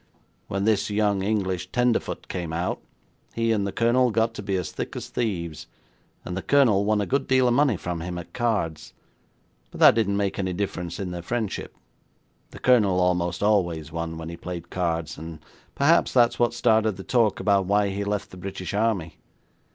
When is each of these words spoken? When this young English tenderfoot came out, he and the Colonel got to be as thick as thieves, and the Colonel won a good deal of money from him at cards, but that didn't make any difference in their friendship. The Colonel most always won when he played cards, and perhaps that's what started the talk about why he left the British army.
When 0.47 0.65
this 0.65 0.89
young 0.89 1.21
English 1.21 1.71
tenderfoot 1.71 2.27
came 2.27 2.51
out, 2.51 2.81
he 3.35 3.51
and 3.51 3.67
the 3.67 3.71
Colonel 3.71 4.09
got 4.09 4.33
to 4.33 4.41
be 4.41 4.55
as 4.55 4.71
thick 4.71 4.95
as 4.95 5.09
thieves, 5.09 5.67
and 6.25 6.35
the 6.35 6.41
Colonel 6.41 6.85
won 6.85 7.01
a 7.01 7.05
good 7.05 7.27
deal 7.27 7.47
of 7.47 7.53
money 7.53 7.77
from 7.77 8.01
him 8.01 8.17
at 8.17 8.33
cards, 8.33 8.93
but 9.69 9.79
that 9.79 9.93
didn't 9.93 10.17
make 10.17 10.39
any 10.39 10.53
difference 10.53 10.99
in 10.99 11.11
their 11.11 11.21
friendship. 11.21 11.75
The 12.49 12.57
Colonel 12.57 13.13
most 13.13 13.43
always 13.43 13.91
won 13.91 14.17
when 14.17 14.29
he 14.29 14.37
played 14.37 14.71
cards, 14.71 15.19
and 15.19 15.37
perhaps 15.75 16.11
that's 16.13 16.39
what 16.39 16.55
started 16.55 16.97
the 16.97 17.03
talk 17.03 17.39
about 17.39 17.67
why 17.67 17.89
he 17.89 18.03
left 18.03 18.31
the 18.31 18.37
British 18.37 18.73
army. 18.73 19.19